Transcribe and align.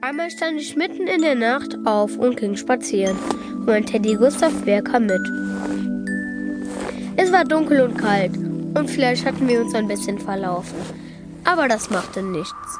Einmal 0.00 0.30
stand 0.30 0.60
ich 0.60 0.76
mitten 0.76 1.08
in 1.08 1.22
der 1.22 1.34
Nacht 1.34 1.76
auf 1.84 2.16
und 2.16 2.36
ging 2.36 2.56
spazieren. 2.56 3.18
Und 3.18 3.66
mein 3.66 3.84
Teddy 3.84 4.14
Gustav 4.14 4.52
Bär 4.64 4.80
kam 4.80 5.06
mit. 5.06 5.20
Es 7.16 7.32
war 7.32 7.44
dunkel 7.44 7.80
und 7.80 7.96
kalt 7.96 8.36
und 8.36 8.88
vielleicht 8.88 9.26
hatten 9.26 9.48
wir 9.48 9.60
uns 9.60 9.74
ein 9.74 9.88
bisschen 9.88 10.20
verlaufen. 10.20 10.78
Aber 11.44 11.66
das 11.66 11.90
machte 11.90 12.22
nichts. 12.22 12.78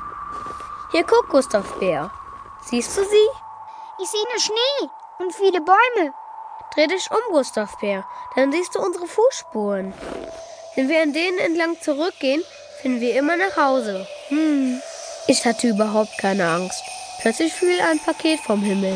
Hier 0.93 1.03
guck, 1.03 1.29
Gustav 1.29 1.81
Bär. 1.81 2.13
Siehst 2.63 2.97
du 2.97 3.03
sie? 3.03 3.29
Ich 4.01 4.09
sehe 4.09 4.25
nur 4.31 4.41
Schnee 4.41 4.89
und 5.19 5.35
viele 5.35 5.61
Bäume. 5.61 6.13
Dreh 6.75 6.87
dich 6.87 7.11
um, 7.11 7.33
Gustav 7.33 7.77
Bär. 7.81 8.05
Dann 8.37 8.53
siehst 8.53 8.77
du 8.77 8.79
unsere 8.81 9.09
Fußspuren. 9.09 9.93
Wenn 10.77 10.89
wir 10.89 11.03
an 11.03 11.13
denen 11.13 11.39
entlang 11.39 11.77
zurückgehen, 11.81 12.43
finden 12.81 13.01
wir 13.01 13.19
immer 13.19 13.37
nach 13.37 13.57
Hause. 13.57 14.07
Hm. 14.29 14.81
Ich 15.27 15.45
hatte 15.45 15.69
überhaupt 15.69 16.17
keine 16.19 16.49
Angst. 16.49 16.85
Plötzlich 17.21 17.53
fiel 17.53 17.81
ein 17.81 17.99
Paket 17.99 18.39
vom 18.41 18.63
Himmel. 18.63 18.95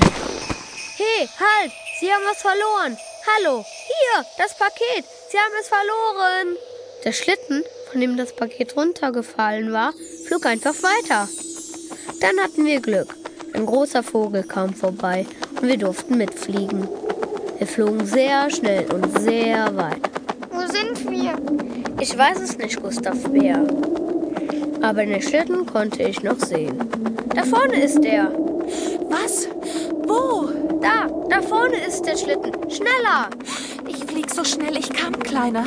Hey, 0.97 1.29
halt! 1.41 1.73
Sie 1.99 2.13
haben 2.13 2.23
was 2.25 2.41
verloren! 2.41 2.97
Hallo! 3.37 3.65
Hier, 3.65 4.25
das 4.39 4.57
Paket! 4.57 5.05
Sie 5.29 5.37
haben 5.37 5.55
es 5.61 5.69
verloren! 5.69 6.57
Der 7.05 7.13
Schlitten, 7.13 7.65
von 7.91 8.01
dem 8.01 8.17
das 8.17 8.35
Paket 8.35 8.77
runtergefallen 8.77 9.73
war, 9.73 9.93
flog 10.27 10.47
einfach 10.47 10.75
weiter. 10.83 11.29
Dann 12.21 12.39
hatten 12.41 12.65
wir 12.65 12.81
Glück. 12.81 13.15
Ein 13.55 13.67
großer 13.67 14.05
Vogel 14.05 14.45
kam 14.45 14.73
vorbei 14.73 15.27
und 15.61 15.67
wir 15.67 15.77
durften 15.77 16.17
mitfliegen. 16.17 16.89
Wir 17.59 17.67
flogen 17.67 18.07
sehr 18.07 18.49
schnell 18.51 18.91
und 18.93 19.21
sehr 19.21 19.77
weit. 19.77 20.11
Wo 20.51 20.61
sind 20.67 21.11
wir? 21.11 21.37
Ich 22.01 22.17
weiß 22.17 22.41
es 22.41 22.57
nicht, 22.57 22.81
Gustav 22.81 23.17
Bär. 23.25 23.67
Aber 24.83 25.07
den 25.07 25.23
Schlitten 25.23 25.65
konnte 25.65 26.03
ich 26.03 26.23
noch 26.23 26.39
sehen. 26.39 26.77
Da 27.35 27.45
vorne 27.45 27.83
ist 27.83 28.05
er. 28.05 28.33
Was? 29.09 29.49
Wo? 30.07 30.51
Da, 30.81 31.09
da 31.29 31.41
vorne 31.41 31.77
ist 31.87 32.03
der 32.03 32.17
Schlitten. 32.17 32.53
Schneller! 32.69 33.31
Ich 33.87 34.05
flieg 34.05 34.31
so 34.35 34.45
schnell 34.45 34.77
ich 34.77 34.93
kann, 34.93 35.19
Kleiner. 35.21 35.67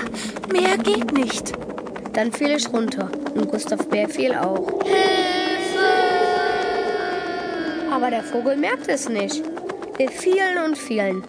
Mehr 0.52 0.77
geht 0.77 1.13
nicht. 1.13 1.53
Dann 2.13 2.31
fiel 2.31 2.52
ich 2.52 2.72
runter 2.72 3.09
und 3.33 3.49
Gustav 3.52 3.88
Bär 3.88 4.09
fiel 4.09 4.33
auch. 4.35 4.67
Hilfe! 4.83 5.45
Aber 7.91 8.09
der 8.09 8.23
Vogel 8.23 8.57
merkte 8.57 8.91
es 8.91 9.07
nicht. 9.07 9.41
Wir 9.97 10.09
fielen 10.09 10.63
und 10.66 10.77
fielen. 10.77 11.23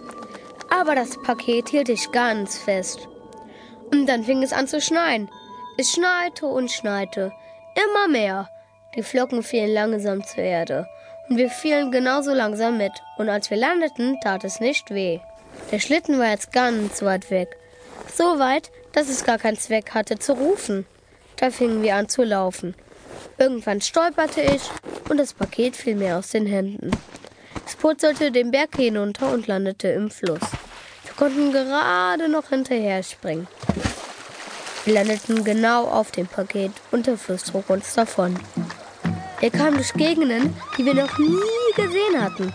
Aber 0.69 0.95
das 0.95 1.21
Paket 1.23 1.69
hielt 1.69 1.89
ich 1.89 2.11
ganz 2.11 2.57
fest. 2.57 3.07
Und 3.91 4.07
dann 4.07 4.25
fing 4.25 4.43
es 4.43 4.51
an 4.51 4.67
zu 4.67 4.81
schneien. 4.81 5.29
Es 5.77 5.93
schneite 5.93 6.47
und 6.47 6.71
schneite. 6.71 7.31
Immer 7.77 8.07
mehr. 8.07 8.49
Die 8.95 9.03
Flocken 9.03 9.43
fielen 9.43 9.71
langsam 9.71 10.25
zur 10.25 10.43
Erde. 10.43 10.87
Und 11.29 11.37
wir 11.37 11.51
fielen 11.51 11.91
genauso 11.91 12.33
langsam 12.33 12.77
mit. 12.77 12.91
Und 13.19 13.29
als 13.29 13.51
wir 13.51 13.57
landeten, 13.57 14.19
tat 14.23 14.43
es 14.43 14.59
nicht 14.59 14.89
weh. 14.89 15.19
Der 15.71 15.79
Schlitten 15.79 16.17
war 16.17 16.31
jetzt 16.31 16.51
ganz 16.51 17.03
weit 17.03 17.29
weg. 17.29 17.55
So 18.11 18.39
weit, 18.39 18.71
dass 18.93 19.09
es 19.09 19.23
gar 19.23 19.37
keinen 19.37 19.59
Zweck 19.59 19.93
hatte 19.93 20.17
zu 20.17 20.33
rufen. 20.33 20.87
Da 21.35 21.51
fingen 21.51 21.83
wir 21.83 21.95
an 21.95 22.09
zu 22.09 22.23
laufen. 22.23 22.73
Irgendwann 23.37 23.81
stolperte 23.81 24.41
ich 24.41 24.63
und 25.09 25.17
das 25.17 25.35
Paket 25.35 25.75
fiel 25.75 25.95
mir 25.95 26.17
aus 26.17 26.29
den 26.29 26.47
Händen. 26.47 26.89
Es 27.67 27.75
purzelte 27.75 28.31
den 28.31 28.49
Berg 28.49 28.75
hinunter 28.75 29.31
und 29.31 29.45
landete 29.45 29.89
im 29.89 30.09
Fluss. 30.09 30.41
Wir 31.03 31.13
konnten 31.15 31.51
gerade 31.51 32.27
noch 32.27 32.49
hinterher 32.49 33.03
springen. 33.03 33.47
Wir 34.87 34.93
landeten 34.93 35.43
genau 35.43 35.83
auf 35.83 36.11
dem 36.11 36.27
Paket 36.27 36.71
und 36.91 37.07
der 37.07 37.17
Fluss 37.17 37.43
trug 37.43 37.69
uns 37.69 37.93
davon. 37.93 38.39
Wir 39.41 39.51
kamen 39.51 39.73
durch 39.73 39.91
Gegenden, 39.91 40.55
die 40.77 40.85
wir 40.85 40.93
noch 40.93 41.17
nie 41.17 41.73
gesehen 41.75 42.23
hatten. 42.23 42.53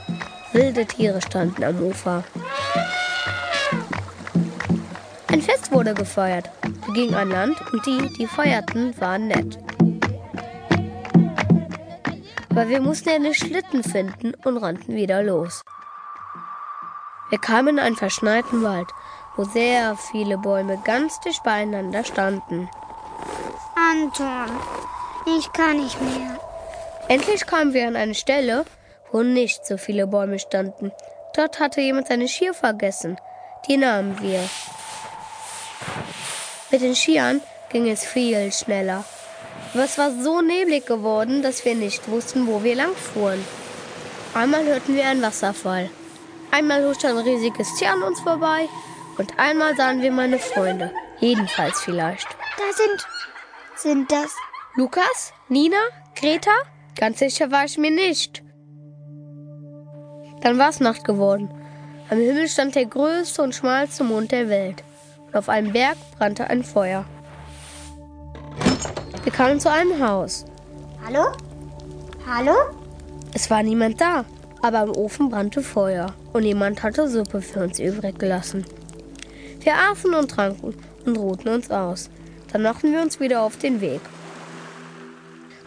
Wilde 0.54 0.86
Tiere 0.86 1.20
standen 1.20 1.62
am 1.62 1.78
Ufer. 1.82 2.24
Ein 5.28 5.42
Fest 5.42 5.70
wurde 5.72 5.92
gefeiert. 5.92 6.48
Wir 6.86 6.94
gingen 6.94 7.14
an 7.14 7.28
Land 7.28 7.60
und 7.70 7.84
die, 7.84 8.10
die 8.14 8.26
feierten, 8.26 8.98
waren 8.98 9.28
nett. 9.28 9.58
Aber 12.48 12.66
wir 12.66 12.80
mussten 12.80 13.10
einen 13.10 13.34
Schlitten 13.34 13.84
finden 13.84 14.32
und 14.42 14.56
rannten 14.56 14.96
wieder 14.96 15.22
los. 15.22 15.60
Wir 17.28 17.38
kamen 17.38 17.76
in 17.76 17.78
einen 17.78 17.96
verschneiten 17.96 18.62
Wald, 18.62 18.88
wo 19.36 19.44
sehr 19.44 19.96
viele 19.96 20.38
Bäume 20.38 20.78
ganz 20.84 21.20
dicht 21.20 21.42
beieinander 21.42 22.04
standen. 22.04 22.68
Anton, 23.74 24.50
ich 25.38 25.52
kann 25.52 25.78
nicht 25.78 26.00
mehr. 26.00 26.38
Endlich 27.08 27.46
kamen 27.46 27.74
wir 27.74 27.86
an 27.86 27.96
eine 27.96 28.14
Stelle, 28.14 28.64
wo 29.10 29.22
nicht 29.22 29.66
so 29.66 29.76
viele 29.76 30.06
Bäume 30.06 30.38
standen. 30.38 30.92
Dort 31.34 31.60
hatte 31.60 31.80
jemand 31.80 32.08
seine 32.08 32.28
Skier 32.28 32.54
vergessen. 32.54 33.18
Die 33.68 33.76
nahmen 33.76 34.20
wir. 34.20 34.40
Mit 36.70 36.82
den 36.82 36.94
Skiern 36.94 37.40
ging 37.70 37.88
es 37.88 38.04
viel 38.04 38.50
schneller. 38.52 39.04
Aber 39.74 39.84
es 39.84 39.96
war 39.96 40.10
so 40.10 40.42
neblig 40.42 40.86
geworden, 40.86 41.42
dass 41.42 41.64
wir 41.64 41.74
nicht 41.74 42.08
wussten, 42.08 42.46
wo 42.46 42.62
wir 42.62 42.74
lang 42.74 42.94
fuhren. 42.94 43.44
Einmal 44.34 44.64
hörten 44.64 44.94
wir 44.94 45.06
einen 45.06 45.22
Wasserfall. 45.22 45.90
Einmal 46.50 46.86
huschte 46.86 47.08
ein 47.08 47.18
riesiges 47.18 47.74
Tier 47.76 47.92
an 47.92 48.02
uns 48.02 48.20
vorbei. 48.20 48.68
Und 49.18 49.38
einmal 49.38 49.76
sahen 49.76 50.02
wir 50.02 50.10
meine 50.10 50.38
Freunde. 50.38 50.90
Jedenfalls 51.20 51.80
vielleicht. 51.80 52.26
Da 52.56 52.72
sind. 52.74 53.06
Sind 53.76 54.10
das. 54.10 54.34
Lukas? 54.76 55.32
Nina? 55.48 55.76
Greta? 56.16 56.50
Ganz 56.96 57.18
sicher 57.18 57.50
war 57.50 57.64
ich 57.64 57.78
mir 57.78 57.90
nicht. 57.90 58.42
Dann 60.40 60.58
war 60.58 60.70
es 60.70 60.80
Nacht 60.80 61.04
geworden. 61.04 61.50
Am 62.10 62.18
Himmel 62.18 62.48
stand 62.48 62.74
der 62.74 62.86
größte 62.86 63.42
und 63.42 63.54
schmalste 63.54 64.04
Mond 64.04 64.32
der 64.32 64.48
Welt. 64.48 64.82
Und 65.26 65.36
auf 65.36 65.48
einem 65.48 65.72
Berg 65.72 65.96
brannte 66.18 66.48
ein 66.48 66.64
Feuer. 66.64 67.04
Wir 69.22 69.32
kamen 69.32 69.60
zu 69.60 69.70
einem 69.70 70.06
Haus. 70.06 70.44
Hallo? 71.04 71.32
Hallo? 72.26 72.54
Es 73.34 73.50
war 73.50 73.62
niemand 73.62 74.00
da, 74.00 74.24
aber 74.62 74.82
im 74.82 74.96
Ofen 74.96 75.30
brannte 75.30 75.62
Feuer 75.62 76.14
und 76.32 76.44
jemand 76.44 76.82
hatte 76.82 77.08
Suppe 77.08 77.40
für 77.40 77.60
uns 77.60 77.78
übrig 77.78 78.18
gelassen. 78.18 78.66
Wir 79.62 79.76
aßen 79.76 80.12
und 80.14 80.30
tranken 80.30 80.74
und 81.06 81.16
ruhten 81.16 81.48
uns 81.48 81.70
aus. 81.70 82.10
Dann 82.52 82.62
machten 82.62 82.92
wir 82.92 83.00
uns 83.00 83.20
wieder 83.20 83.42
auf 83.42 83.56
den 83.56 83.80
Weg. 83.80 84.00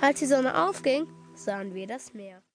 Als 0.02 0.20
die 0.20 0.26
Sonne 0.26 0.68
aufging, 0.68 1.08
sahen 1.34 1.74
wir 1.74 1.88
das 1.88 2.14
Meer. 2.14 2.42